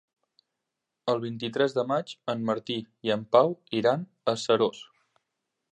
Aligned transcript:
El 1.13 1.21
vint-i-tres 1.25 1.75
de 1.79 1.83
maig 1.91 2.15
en 2.35 2.41
Martí 2.49 2.79
i 3.09 3.13
en 3.17 3.29
Pau 3.37 3.53
iran 3.83 4.07
a 4.33 4.37
Seròs. 4.45 4.83